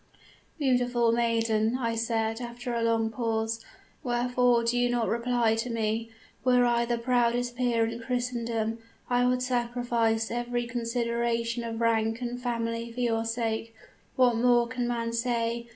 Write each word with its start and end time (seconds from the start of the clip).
"'Beautiful 0.57 1.11
maiden,' 1.11 1.77
I 1.77 1.93
said 1.93 2.41
after 2.41 2.73
a 2.73 2.81
long 2.81 3.11
pause, 3.11 3.63
'wherefore 4.01 4.63
do 4.63 4.75
you 4.75 4.89
not 4.89 5.07
reply 5.07 5.53
to 5.53 5.69
me? 5.69 6.09
Were 6.43 6.65
I 6.65 6.85
the 6.85 6.97
proudest 6.97 7.55
peer 7.55 7.85
in 7.85 7.99
Christendom, 7.99 8.79
I 9.11 9.27
would 9.27 9.43
sacrifice 9.43 10.31
every 10.31 10.65
consideration 10.65 11.63
of 11.63 11.81
rank 11.81 12.19
and 12.19 12.41
family 12.41 12.91
for 12.91 13.01
your 13.01 13.25
sake. 13.25 13.75
What 14.15 14.37
more 14.37 14.67
can 14.67 14.87
man 14.87 15.13
say? 15.13 15.67